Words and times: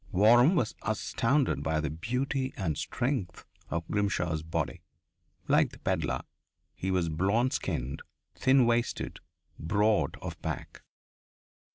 Waram 0.11 0.55
was 0.55 0.73
astounded 0.81 1.61
by 1.61 1.79
the 1.79 1.91
beauty 1.91 2.55
and 2.57 2.75
strength 2.75 3.45
of 3.69 3.87
Grimshaw's 3.87 4.41
body. 4.41 4.81
Like 5.47 5.69
the 5.69 5.77
pedlar, 5.77 6.21
he 6.73 6.89
was 6.89 7.07
blonde 7.07 7.53
skinned, 7.53 8.01
thin 8.33 8.65
waisted, 8.65 9.19
broad 9.59 10.17
of 10.19 10.41
back. 10.41 10.81